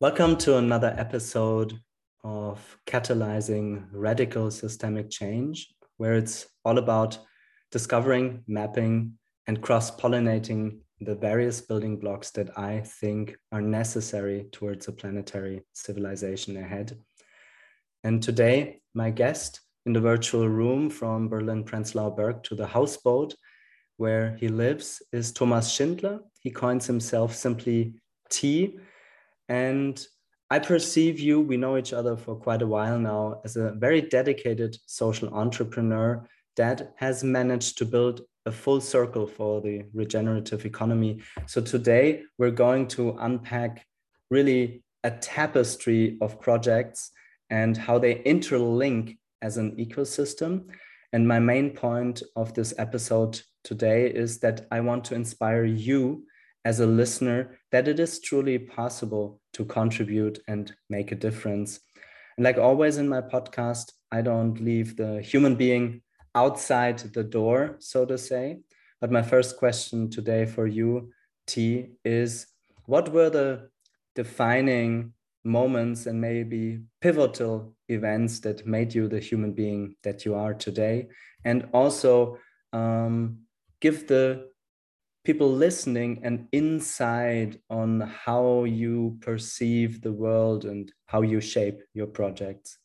[0.00, 1.76] Welcome to another episode
[2.22, 7.18] of Catalyzing Radical Systemic Change, where it's all about
[7.72, 9.14] discovering, mapping,
[9.48, 15.62] and cross pollinating the various building blocks that I think are necessary towards a planetary
[15.72, 16.96] civilization ahead.
[18.04, 23.34] And today, my guest in the virtual room from Berlin Prenzlauer Berg to the houseboat
[23.96, 26.20] where he lives is Thomas Schindler.
[26.38, 27.94] He coins himself simply
[28.30, 28.78] T
[29.48, 30.06] and
[30.50, 34.00] I perceive you, we know each other for quite a while now, as a very
[34.00, 41.20] dedicated social entrepreneur that has managed to build a full circle for the regenerative economy.
[41.46, 43.86] So today we're going to unpack
[44.30, 47.10] really a tapestry of projects
[47.50, 50.68] and how they interlink as an ecosystem.
[51.12, 56.24] And my main point of this episode today is that I want to inspire you
[56.64, 61.80] as a listener that it is truly possible to contribute and make a difference.
[62.36, 66.02] And like always in my podcast, I don't leave the human being
[66.34, 68.58] outside the door, so to say.
[69.00, 71.10] But my first question today for you,
[71.46, 72.46] T, is
[72.86, 73.70] what were the
[74.14, 75.12] defining
[75.44, 81.08] moments and maybe pivotal events that made you the human being that you are today?
[81.44, 82.38] And also
[82.72, 83.40] um,
[83.80, 84.48] give the
[85.24, 92.06] people listening an insight on how you perceive the world and how you shape your
[92.06, 92.78] projects.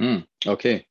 [0.00, 0.86] Mm, okay.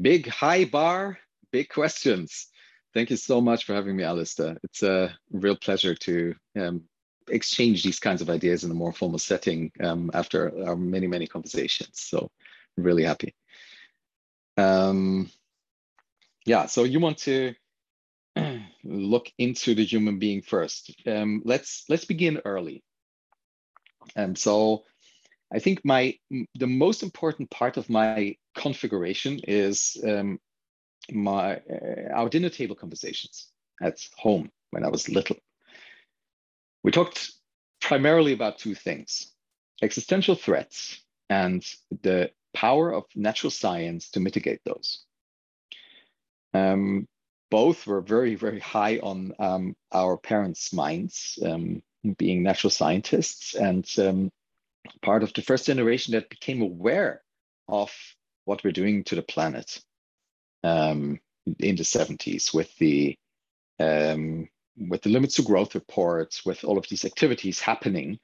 [0.00, 1.18] Big high bar,
[1.52, 2.48] big questions.
[2.94, 4.56] Thank you so much for having me, Alistair.
[4.64, 6.82] It's a real pleasure to um,
[7.28, 11.26] exchange these kinds of ideas in a more formal setting um, after our many, many
[11.26, 11.90] conversations.
[11.94, 12.30] So
[12.76, 13.34] really happy.
[14.56, 15.30] Um,
[16.46, 17.54] yeah, so you want to
[18.84, 20.94] look into the human being first.
[21.06, 22.82] Um, let's let's begin early.
[24.16, 24.84] And um, so
[25.52, 26.18] I think my
[26.54, 30.38] the most important part of my configuration is um,
[31.10, 33.48] my uh, our dinner table conversations
[33.82, 35.36] at home when I was little.
[36.82, 37.32] We talked
[37.80, 39.32] primarily about two things:
[39.82, 41.64] existential threats and
[42.02, 45.04] the power of natural science to mitigate those.
[46.52, 47.06] Um,
[47.50, 51.82] both were very, very high on um, our parents' minds, um,
[52.16, 54.30] being natural scientists and um,
[55.02, 57.22] part of the first generation that became aware
[57.68, 57.92] of
[58.44, 59.80] what we're doing to the planet
[60.64, 61.20] um,
[61.58, 63.16] in the 70s with the
[63.78, 68.18] um, with the limits to growth reports, with all of these activities happening,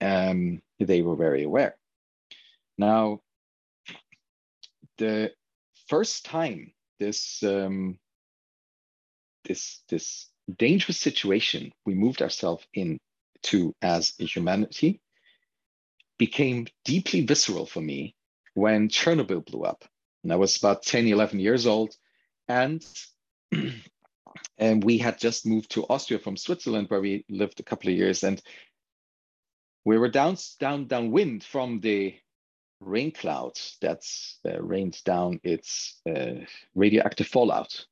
[0.00, 1.76] um, they were very aware.
[2.76, 3.20] Now,
[4.98, 5.32] the
[5.88, 7.98] first time this um,
[9.44, 10.28] this this
[10.58, 15.00] dangerous situation we moved ourselves into as a humanity
[16.18, 18.14] became deeply visceral for me
[18.54, 19.84] when Chernobyl blew up.
[20.22, 21.96] And I was about 10, 11 years old.
[22.46, 22.84] And,
[24.58, 27.96] and we had just moved to Austria from Switzerland, where we lived a couple of
[27.96, 28.22] years.
[28.22, 28.40] And
[29.86, 32.14] we were down, down, downwind from the
[32.80, 37.86] rain cloud that's uh, rained down its uh, radioactive fallout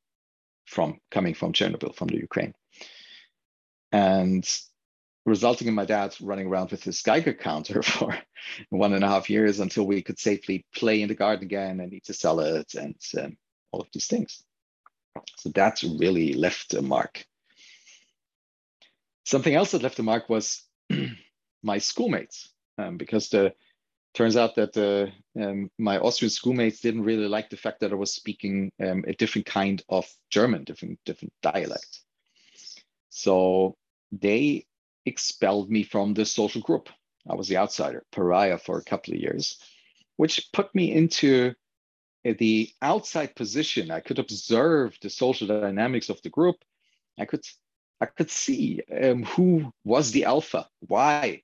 [0.69, 2.55] from coming from Chernobyl, from the Ukraine.
[3.91, 4.47] And
[5.25, 8.17] resulting in my dad running around with his Geiger counter for
[8.71, 11.93] one and a half years until we could safely play in the garden again and
[11.93, 13.37] eat a salad and um,
[13.73, 14.43] all of these things.
[15.37, 17.25] So that really left a mark.
[19.25, 20.62] Something else that left a mark was
[21.62, 23.55] my schoolmates, um, because the
[24.15, 27.97] turns out that uh, um, my Austrian schoolmates didn't really like the fact that I
[27.97, 32.01] was speaking um, a different kind of German, different different dialect.
[33.11, 33.77] So
[34.13, 34.67] they
[35.07, 36.89] expelled me from the social group.
[37.29, 39.59] I was the outsider, pariah for a couple of years,
[40.17, 41.55] which put me into
[42.25, 43.91] the outside position.
[43.91, 46.57] I could observe the social dynamics of the group.
[47.19, 47.45] I could
[48.01, 50.69] I could see um, who was the alpha.
[50.81, 51.43] Why?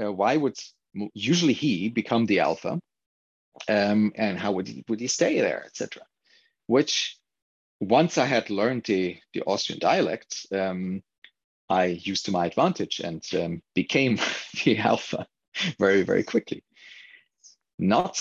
[0.00, 0.56] Uh, why would
[1.14, 2.78] usually he become the alpha
[3.68, 6.02] um, and how would he, would he stay there etc
[6.66, 7.16] which
[7.80, 11.02] once i had learned the, the austrian dialect um,
[11.68, 14.18] i used to my advantage and um, became
[14.64, 15.26] the alpha
[15.78, 16.62] very very quickly.
[17.78, 18.18] Not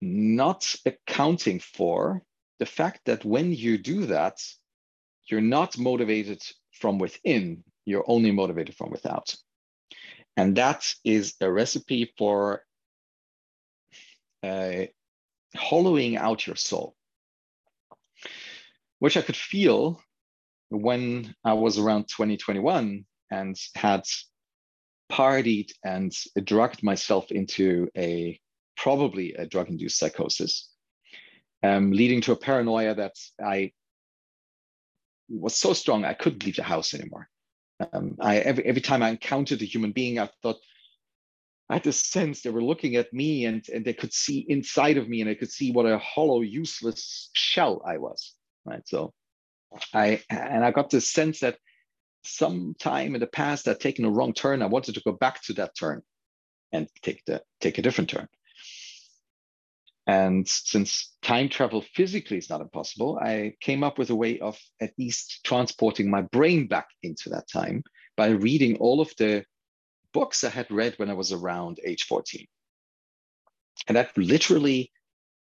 [0.00, 2.22] not accounting for
[2.58, 4.40] the fact that when you do that
[5.26, 6.40] you're not motivated
[6.72, 9.34] from within you're only motivated from without
[10.38, 12.62] and that is a recipe for
[14.44, 14.84] uh,
[15.56, 16.94] hollowing out your soul,
[19.00, 20.00] which I could feel
[20.68, 24.04] when I was around 2021 and had
[25.10, 26.12] partied and
[26.44, 28.38] drugged myself into a
[28.76, 30.70] probably a drug induced psychosis,
[31.64, 33.72] um, leading to a paranoia that I
[35.28, 37.28] was so strong I couldn't leave the house anymore.
[37.92, 40.58] Um, I every every time I encountered a human being, I thought
[41.68, 44.96] I had this sense they were looking at me and, and they could see inside
[44.96, 48.34] of me and I could see what a hollow, useless shell I was.
[48.64, 48.86] Right.
[48.86, 49.12] So
[49.92, 51.58] I and I got this sense that
[52.24, 54.62] sometime in the past I'd taken a wrong turn.
[54.62, 56.02] I wanted to go back to that turn
[56.72, 58.28] and take the take a different turn.
[60.08, 64.58] And since time travel physically is not impossible, I came up with a way of
[64.80, 67.84] at least transporting my brain back into that time
[68.16, 69.44] by reading all of the
[70.14, 72.46] books I had read when I was around age 14.
[73.86, 74.90] And that literally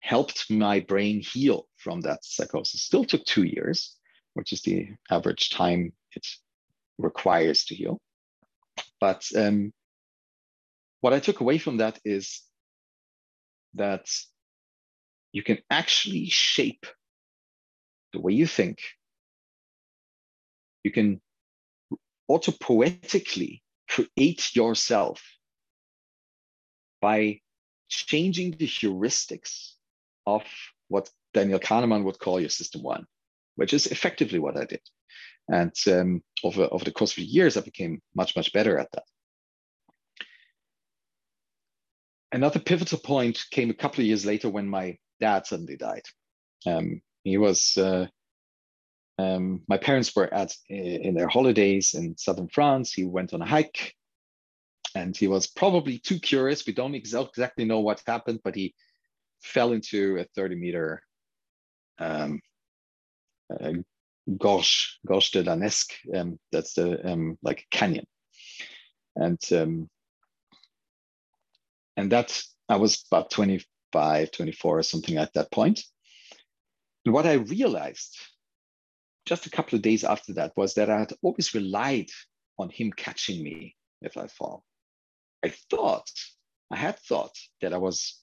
[0.00, 2.81] helped my brain heal from that psychosis.
[2.81, 3.94] Still took two years,
[4.32, 6.26] which is the average time it
[6.97, 8.00] requires to heal.
[9.00, 9.75] But um,
[11.02, 12.41] what I took away from that is
[13.75, 14.09] that
[15.37, 16.87] you can actually shape
[18.15, 18.79] the way you think.
[20.83, 21.21] You can
[22.31, 25.23] autopoietically create yourself
[27.03, 27.41] by
[27.88, 29.73] changing the heuristics
[30.25, 30.43] of
[30.88, 33.05] what Daniel Kahneman would call your system one,
[33.56, 34.81] which is effectively what I did.
[35.49, 39.05] And um, over, over the course of years, I became much, much better at that.
[42.33, 46.04] Another pivotal point came a couple of years later when my dad suddenly died.
[46.66, 48.06] Um, he was uh,
[49.18, 52.92] um, my parents were at in their holidays in southern France.
[52.92, 53.94] He went on a hike,
[54.94, 56.66] and he was probably too curious.
[56.66, 58.74] We don't exactly know what happened, but he
[59.42, 61.02] fell into a 30 meter
[61.98, 62.40] um,
[63.50, 63.72] uh,
[64.38, 65.94] gorge, gorge de la Nesque.
[66.14, 68.06] Um, that's the um, like canyon,
[69.14, 69.88] and um,
[71.96, 73.30] and that I was about
[73.93, 75.83] 25, 24 or something at that point.
[77.05, 78.19] And what I realized
[79.27, 82.09] just a couple of days after that was that I had always relied
[82.59, 84.65] on him catching me if I fall.
[85.44, 86.09] I thought,
[86.71, 88.21] I had thought that I was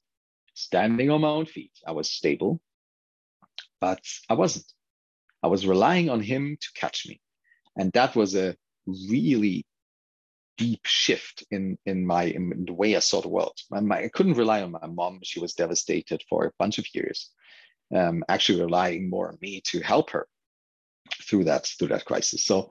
[0.54, 1.72] standing on my own feet.
[1.86, 2.62] I was stable,
[3.82, 4.66] but I wasn't.
[5.42, 7.20] I was relying on him to catch me.
[7.78, 8.56] And that was a
[8.88, 9.66] really
[10.58, 13.58] deep shift in, in my in the way I saw the world.
[13.72, 15.20] My, my, I couldn't rely on my mom.
[15.24, 17.32] She was devastated for a bunch of years.
[17.94, 20.28] Um, actually relying more on me to help her
[21.22, 22.44] through that through that crisis.
[22.46, 22.70] So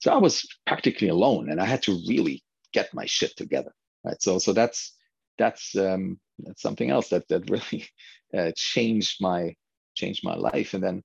[0.00, 2.42] so I was practically alone, and I had to really
[2.72, 3.72] get my shit together.
[4.04, 4.20] Right.
[4.20, 4.94] So so that's
[5.38, 7.88] that's um, that's something else that that really
[8.36, 9.54] uh, changed my
[9.94, 10.74] changed my life.
[10.74, 11.02] And then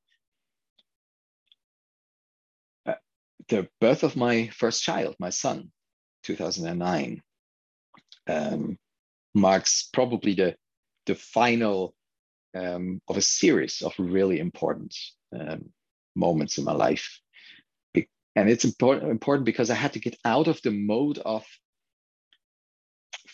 [2.86, 3.00] uh,
[3.50, 5.72] the birth of my first child, my son,
[6.25, 7.22] 2009,
[8.27, 8.77] um,
[9.33, 10.56] marks probably the
[11.06, 11.94] the final
[12.56, 14.95] um, of a series of really important
[15.38, 15.69] um,
[16.16, 17.19] moments in my life.
[18.38, 21.45] And it's important, important because I had to get out of the mode of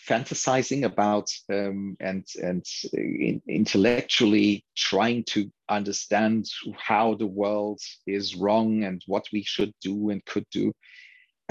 [0.08, 6.46] fantasizing about um, and and in, intellectually trying to understand
[6.76, 10.72] how the world is wrong and what we should do and could do,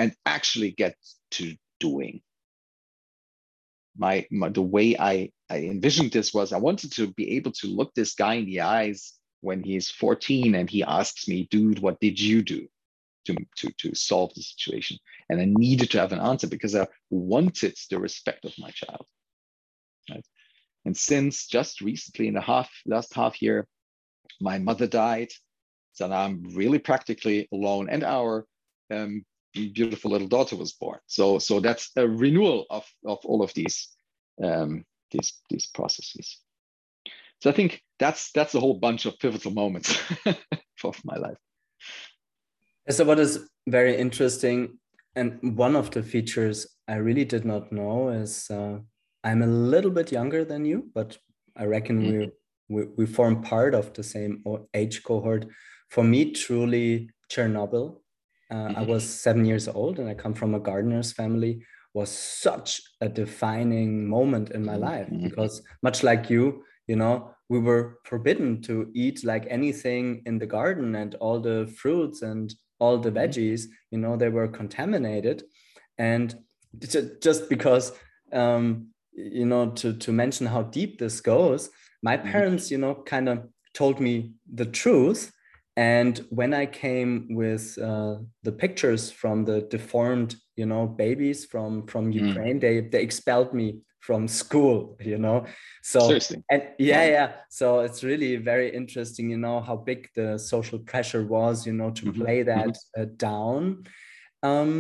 [0.02, 0.96] and actually get
[1.30, 2.22] to doing.
[3.96, 7.68] My, my the way I I envisioned this was I wanted to be able to
[7.68, 12.00] look this guy in the eyes when he's 14 and he asks me, dude, what
[12.00, 12.68] did you do
[13.26, 14.98] to, to, to solve the situation?
[15.30, 19.06] And I needed to have an answer because I wanted the respect of my child.
[20.10, 20.26] Right?
[20.86, 23.68] And since just recently in the half last half year,
[24.40, 25.32] my mother died.
[25.94, 28.46] So now I'm really practically alone, and our
[28.90, 31.00] um, beautiful little daughter was born.
[31.08, 33.90] So so that's a renewal of, of all of these
[34.44, 36.40] um, these these processes.
[37.40, 39.98] So I think that's that's a whole bunch of pivotal moments
[40.84, 41.38] of my life.
[42.90, 44.80] So what is very interesting,
[45.16, 48.80] and one of the features I really did not know is uh,
[49.24, 51.18] I'm a little bit younger than you, but
[51.56, 52.32] I reckon mm -hmm.
[52.70, 54.42] we, we we form part of the same
[54.74, 55.46] age cohort.
[55.90, 58.01] For me, truly Chernobyl.
[58.52, 58.72] Uh, mm -hmm.
[58.72, 58.92] I mm-hmm.
[58.92, 61.66] was seven years old, and I come from a gardener's family.
[61.94, 62.10] Was
[62.42, 65.30] such a defining moment in my life mm -hmm.
[65.30, 70.46] because much like you, you know we were forbidden to eat like anything in the
[70.46, 73.20] garden and all the fruits and all the mm-hmm.
[73.20, 75.44] veggies you know they were contaminated
[75.98, 76.36] and
[77.22, 77.92] just because
[78.32, 81.70] um, you know to to mention how deep this goes
[82.02, 82.32] my mm-hmm.
[82.32, 83.40] parents you know kind of
[83.74, 85.32] told me the truth
[85.82, 91.88] and when i came with uh, the pictures from the deformed you know babies from
[91.88, 92.24] from Mm.
[92.24, 93.68] ukraine they they expelled me
[94.08, 95.46] from school you know?
[95.84, 96.44] So Seriously.
[96.52, 97.30] and yeah yeah.
[97.50, 101.92] So it's really very interesting you know how big the social pressure was you know
[102.00, 103.62] to Mhm, play that uh, down.
[104.44, 104.72] Um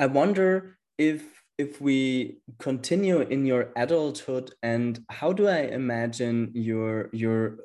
[0.00, 1.20] i wonder if
[1.58, 1.98] if we
[2.58, 7.58] continue in your adulthood and how do i imagine your your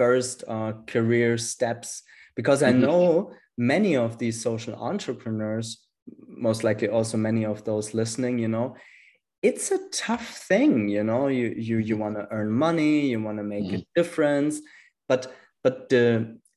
[0.00, 2.02] first uh, career steps.
[2.36, 2.80] Because i Mhm.
[2.84, 5.68] know many of these social entrepreneurs
[6.26, 8.68] most likely also many of those listening you know
[9.42, 13.38] it's a tough thing you know you you you want to earn money you want
[13.38, 14.54] to make a difference
[15.10, 15.22] but
[15.64, 16.06] but the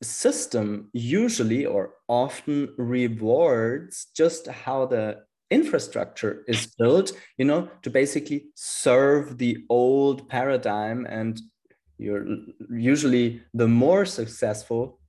[0.02, 5.06] system usually or often rewards just how the
[5.52, 11.34] infrastructure is built you know to basically serve the old paradigm and
[12.04, 12.26] you're
[12.70, 15.00] usually the more successful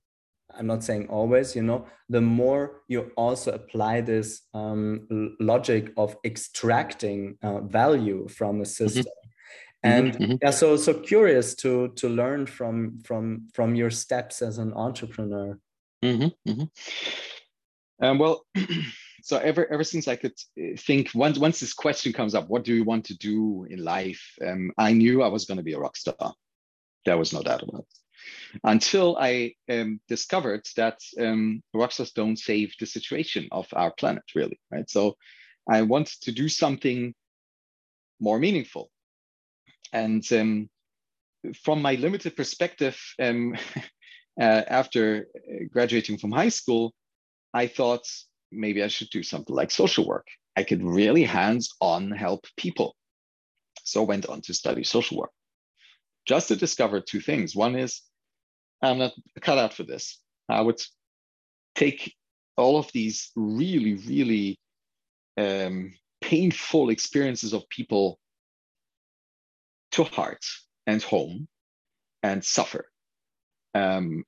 [0.57, 5.07] i'm not saying always you know the more you also apply this um,
[5.39, 9.13] logic of extracting uh, value from a system
[9.83, 10.39] and Mhm.
[10.41, 15.59] yeah so so curious to to learn from from from your steps as an entrepreneur
[16.03, 16.69] Mhm, mhm.
[18.01, 18.45] Um, well,
[19.23, 22.63] so ever ever since I could uh, think once once this question comes up, what
[22.63, 24.23] do you want to do in life?
[24.45, 26.33] Um, I knew I was going to be a rock star.
[27.05, 28.59] There was no doubt about it.
[28.63, 34.23] Until I um, discovered that um, rock stars don't save the situation of our planet,
[34.33, 34.89] really, right?
[34.89, 35.15] So
[35.69, 37.13] I wanted to do something
[38.19, 38.89] more meaningful.
[39.93, 40.69] And um,
[41.63, 43.55] from my limited perspective, um,
[44.41, 45.27] uh, after
[45.71, 46.93] graduating from high school,
[47.53, 48.05] I thought
[48.51, 50.27] maybe I should do something like social work.
[50.55, 52.95] I could really hands-on help people.
[53.83, 55.31] So I went on to study social work.
[56.25, 57.55] Just to discover two things.
[57.55, 58.01] One is
[58.81, 60.19] I'm not cut out for this.
[60.49, 60.81] I would
[61.75, 62.15] take
[62.57, 64.59] all of these really, really
[65.37, 68.19] um, painful experiences of people
[69.91, 70.45] to heart
[70.87, 71.47] and home
[72.23, 72.89] and suffer.
[73.73, 74.23] Um,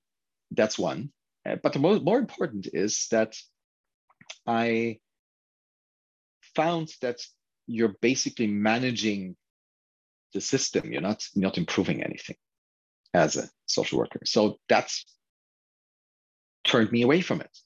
[0.52, 1.12] that's one.
[1.48, 3.36] Uh, but the more, more important is that
[4.46, 5.00] I
[6.56, 7.20] found that
[7.68, 9.36] you're basically managing
[10.34, 10.92] the system.
[10.92, 12.36] You're not not improving anything
[13.14, 14.20] as a social worker.
[14.26, 15.06] So that's
[16.64, 17.58] turned me away from it.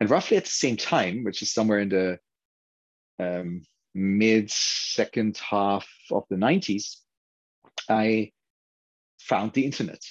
[0.00, 2.18] And roughly at the same time, which is somewhere in the
[3.18, 3.62] um,
[3.94, 6.96] mid second half of the 90s,
[7.88, 8.32] I
[9.18, 10.02] found the internet.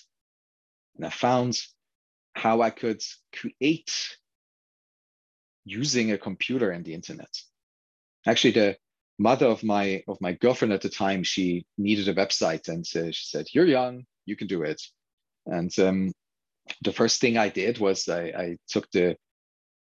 [0.96, 1.58] And I found
[2.34, 3.02] how I could
[3.34, 3.92] create
[5.66, 7.34] using a computer and the internet.
[8.26, 8.78] Actually, the
[9.20, 13.12] mother of my of my girlfriend at the time, she needed a website, and uh,
[13.12, 14.82] she said, "You're young, you can do it."
[15.46, 16.12] And um,
[16.82, 19.16] the first thing I did was I, I took the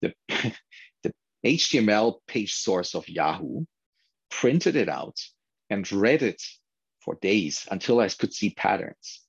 [0.01, 0.15] the,
[1.03, 1.13] the
[1.45, 3.65] HTML page source of Yahoo,
[4.31, 5.19] printed it out,
[5.69, 6.43] and read it
[7.05, 9.21] for days until I could see patterns.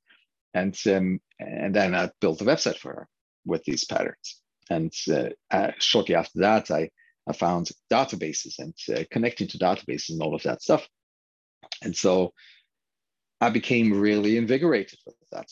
[0.54, 3.08] And um, and then I built a website for her
[3.46, 4.42] with these patterns.
[4.70, 6.90] And uh, uh, shortly after that, I,
[7.28, 10.88] I found databases and uh, connecting to databases and all of that stuff.
[11.82, 12.34] And so
[13.42, 15.48] I became really invigorated with that.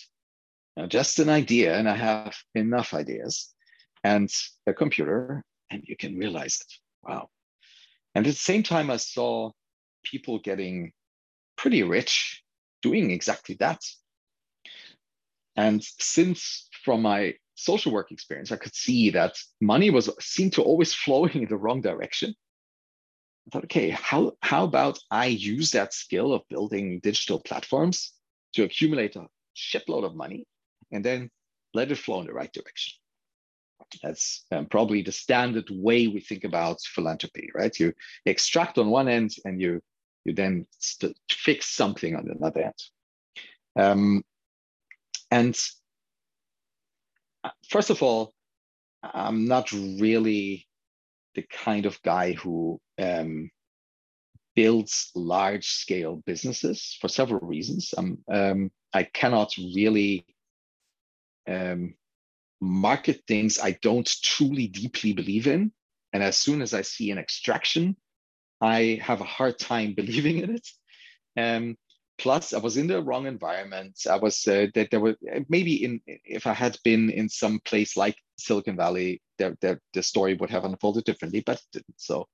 [0.77, 3.53] Now, just an idea, and I have enough ideas
[4.03, 4.29] and
[4.65, 6.73] a computer, and you can realize it.
[7.07, 7.29] Wow.
[8.15, 9.51] And at the same time, I saw
[10.03, 10.91] people getting
[11.57, 12.43] pretty rich
[12.81, 13.81] doing exactly that.
[15.55, 20.63] And since from my social work experience, I could see that money was seemed to
[20.63, 22.33] always flowing in the wrong direction.
[23.47, 28.13] I thought, okay, how, how about I use that skill of building digital platforms
[28.53, 30.45] to accumulate a shitload of money
[30.91, 31.29] and then
[31.73, 32.93] let it flow in the right direction?
[34.01, 37.77] That's um, probably the standard way we think about philanthropy, right?
[37.77, 37.93] You
[38.25, 39.81] extract on one end and you
[40.25, 42.83] you then st- fix something on another end.
[43.75, 44.23] Um,
[45.31, 45.59] and
[47.69, 48.33] first of all,
[49.03, 50.67] I'm not really
[51.35, 53.49] the kind of guy who um,
[54.55, 57.93] builds large scale businesses for several reasons.
[57.97, 60.25] Um, I cannot really
[61.47, 61.95] um,
[62.61, 65.71] market things I don't truly deeply believe in.
[66.13, 67.97] And as soon as I see an extraction,
[68.61, 70.67] I have a hard time believing in it.
[71.35, 71.75] Um,
[72.17, 73.99] plus, I was in the wrong environment.
[74.09, 75.15] I was uh, that there were
[75.49, 80.03] maybe in if I had been in some place like Silicon Valley, there, there, the
[80.03, 81.99] story would have unfolded differently, but it didn't.
[81.99, 82.27] So,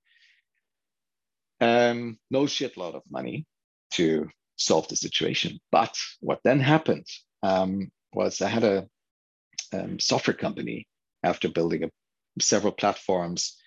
[1.62, 3.45] um, no shitload of money
[3.93, 5.59] to solve the situation.
[5.71, 7.07] But what then happened
[7.43, 8.88] um, was I had a
[9.74, 10.88] um, software company
[11.24, 11.89] after building a,
[12.41, 13.57] several platforms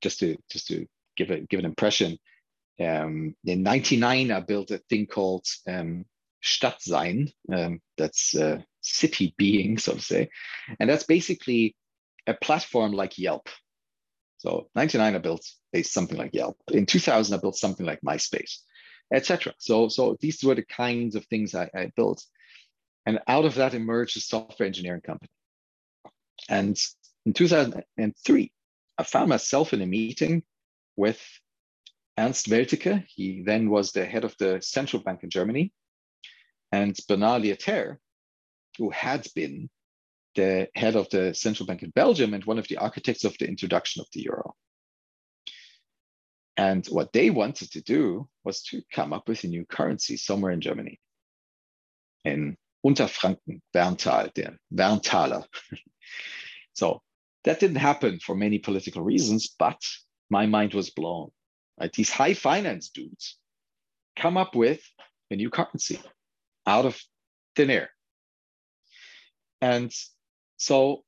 [0.00, 0.86] just to just to
[1.16, 2.18] give a give an impression.
[2.80, 6.04] Um, in '99, I built a thing called um,
[6.42, 7.32] Stadtsein.
[7.52, 10.30] Um, that's uh, city being, so to say,
[10.80, 11.76] and that's basically
[12.26, 13.48] a platform like Yelp.
[14.38, 15.48] So 99, I built
[15.82, 16.56] something like Yelp.
[16.72, 18.58] In 2000, I built something like MySpace,
[19.12, 19.54] etc.
[19.58, 22.24] So so these were the kinds of things I, I built,
[23.06, 25.30] and out of that emerged a software engineering company.
[26.48, 26.78] And
[27.24, 28.52] in 2003,
[28.98, 30.42] I found myself in a meeting
[30.96, 31.20] with
[32.22, 33.04] Ernst Welteke.
[33.08, 35.72] He then was the head of the central bank in Germany,
[36.70, 37.98] and Bernard Lietaer,
[38.78, 39.68] who had been
[40.36, 43.48] the head of the central bank in Belgium and one of the architects of the
[43.48, 44.54] introduction of the euro.
[46.56, 50.52] And what they wanted to do was to come up with a new currency somewhere
[50.52, 51.00] in Germany,
[52.24, 55.44] in Unterfranken, Werntal, the Werntaler.
[56.72, 57.02] so
[57.44, 59.82] that didn't happen for many political reasons, but
[60.30, 61.32] my mind was blown.
[61.82, 61.92] Right?
[61.92, 63.36] These high finance dudes
[64.16, 64.80] come up with
[65.30, 66.00] a new currency
[66.64, 67.00] out of
[67.56, 67.90] thin air.
[69.60, 69.92] And
[70.58, 71.02] so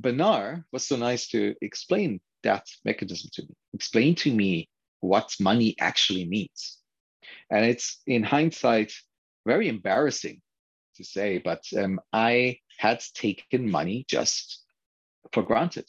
[0.00, 4.68] Bernard was so nice to explain that mechanism to me, explain to me
[5.00, 6.78] what money actually means.
[7.48, 8.92] And it's in hindsight
[9.46, 10.40] very embarrassing
[10.96, 14.64] to say, but um, I had taken money just
[15.32, 15.88] for granted.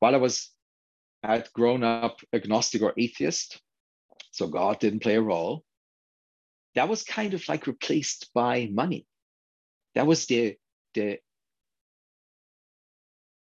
[0.00, 0.50] While I was,
[1.24, 3.60] had grown up agnostic or atheist,
[4.30, 5.64] so God didn't play a role.
[6.74, 9.06] That was kind of like replaced by money.
[9.94, 10.56] That was the
[10.94, 11.18] the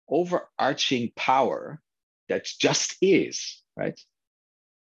[0.09, 1.81] overarching power
[2.29, 3.99] that just is, right?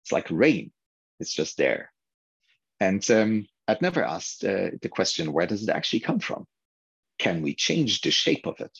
[0.02, 0.72] It's like rain,
[1.20, 1.92] it's just there.
[2.80, 6.46] And um, I'd never asked uh, the question where does it actually come from?
[7.18, 8.76] Can we change the shape of it?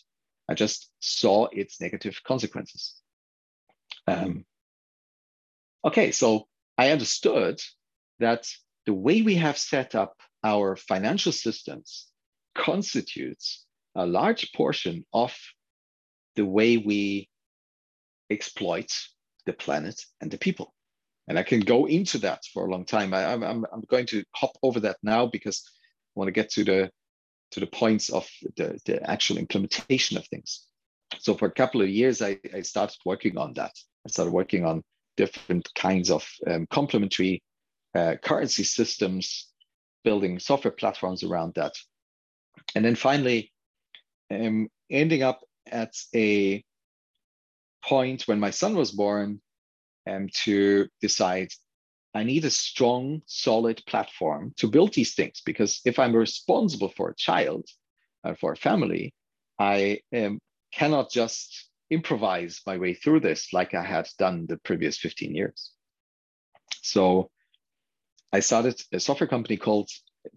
[0.48, 3.00] I just saw its negative consequences.
[4.06, 4.44] Um,
[5.84, 6.46] okay, so
[6.76, 7.60] I understood
[8.20, 8.48] that
[8.86, 12.08] the way we have set up our financial systems
[12.54, 13.64] constitutes
[13.94, 15.34] a large portion of
[16.36, 17.28] the way we
[18.30, 18.92] exploit
[19.46, 20.74] the planet and the people.
[21.28, 23.14] And I can go into that for a long time.
[23.14, 26.50] I, am I'm, I'm going to hop over that now because I want to get
[26.50, 26.90] to the
[27.52, 30.66] to the points of the, the actual implementation of things.
[31.20, 33.72] So for a couple of years, I, I started working on that.
[34.06, 34.82] I started working on
[35.16, 37.42] different kinds of um, complementary
[37.94, 39.48] uh, currency systems,
[40.02, 41.74] building software platforms around that.
[42.74, 43.52] And then finally,
[44.30, 46.64] um, ending up at a
[47.84, 49.40] point when my son was born
[50.06, 51.48] um, to decide
[52.14, 55.42] I need a strong, solid platform to build these things.
[55.44, 57.66] Because if I'm responsible for a child,
[58.22, 59.12] uh, for a family,
[59.58, 60.38] I um,
[60.74, 65.70] cannot just improvise my way through this like I had done the previous 15 years.
[66.82, 67.30] So
[68.32, 69.90] I started a software company called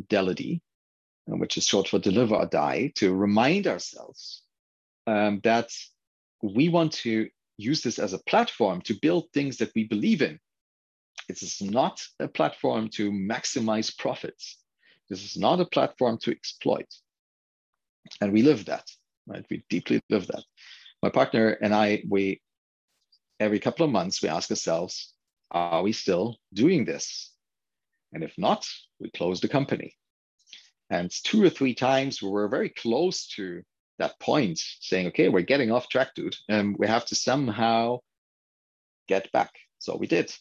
[0.08, 0.62] Delodi,
[1.26, 4.44] which is short for Deliver or Die, to remind ourselves
[5.08, 5.70] um, that
[6.42, 10.40] we want to use this as a platform to build things that we believe in.
[11.28, 14.58] It is not a platform to maximize profits.
[15.10, 16.88] This is not a platform to exploit.
[18.22, 18.90] And we live that,
[19.28, 19.46] right?
[19.50, 20.44] We deeply live that.
[21.04, 22.42] My partner and I, we
[23.40, 25.14] every couple of months we ask ourselves,
[25.52, 27.32] are we still doing this?
[28.14, 28.66] And if not,
[29.00, 29.96] we close the company.
[30.90, 33.62] And two or three times we were very close to
[34.00, 36.36] that point, saying, okay, we're getting off track, dude.
[36.48, 38.00] And we have to somehow
[39.08, 39.52] get back.
[39.80, 40.34] So we did.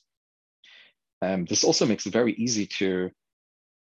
[1.23, 3.11] Um, this also makes it very easy to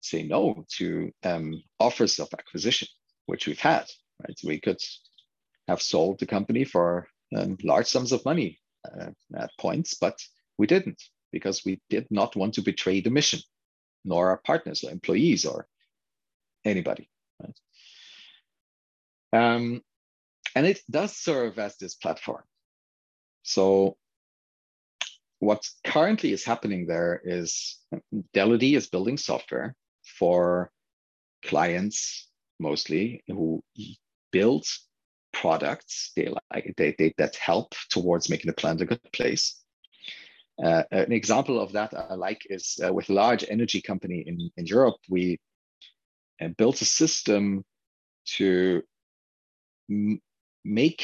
[0.00, 2.88] say no to um, offers of acquisition,
[3.26, 3.86] which we've had.
[4.22, 4.80] Right, we could
[5.68, 10.18] have sold the company for um, large sums of money uh, at points, but
[10.58, 11.02] we didn't
[11.32, 13.40] because we did not want to betray the mission,
[14.04, 15.66] nor our partners or employees or
[16.64, 17.10] anybody.
[17.42, 17.58] Right?
[19.32, 19.82] Um,
[20.54, 22.42] and it does serve as this platform.
[23.42, 23.96] So
[25.38, 27.78] what currently is happening there is
[28.34, 29.74] Delodi is building software
[30.18, 30.70] for
[31.44, 33.62] clients mostly who
[34.38, 34.66] build
[35.32, 39.46] products they like they, they that help towards making the planet a good place.
[40.64, 44.50] Uh, an example of that I like is uh, with a large energy company in,
[44.56, 45.38] in Europe, we
[46.40, 47.62] uh, built a system
[48.36, 48.82] to
[50.64, 51.02] make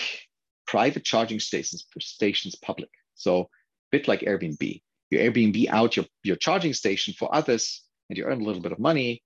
[0.66, 2.90] private charging stations stations public.
[3.14, 3.46] So a
[3.92, 4.64] bit like Airbnb.
[5.10, 8.72] You Airbnb out your, your charging station for others and you earn a little bit
[8.72, 9.22] of money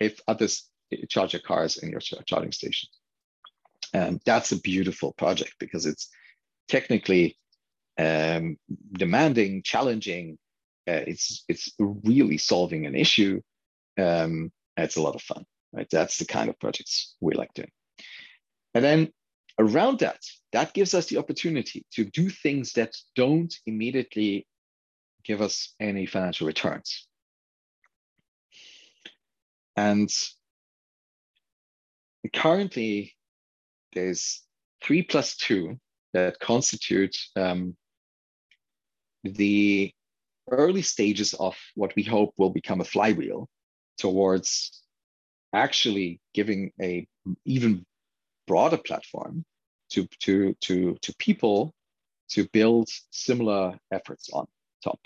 [0.00, 0.70] if others
[1.08, 2.88] charge their cars in your charging station.
[3.96, 6.10] And that's a beautiful project because it's
[6.68, 7.38] technically
[7.96, 8.58] um,
[8.92, 10.36] demanding, challenging.
[10.86, 13.40] Uh, it's it's really solving an issue.
[13.98, 15.88] Um, it's a lot of fun, right?
[15.90, 17.70] That's the kind of projects we like doing.
[18.74, 19.12] And then
[19.58, 20.20] around that,
[20.52, 24.46] that gives us the opportunity to do things that don't immediately
[25.24, 27.08] give us any financial returns.
[29.74, 30.10] And
[32.34, 33.15] currently,
[33.96, 34.42] there's
[34.84, 35.80] three plus two
[36.12, 37.74] that constitute um,
[39.24, 39.90] the
[40.50, 43.48] early stages of what we hope will become a flywheel
[43.98, 44.82] towards
[45.52, 47.06] actually giving a
[47.44, 47.84] even
[48.46, 49.44] broader platform
[49.90, 51.72] to to to to people
[52.28, 54.46] to build similar efforts on
[54.84, 55.00] top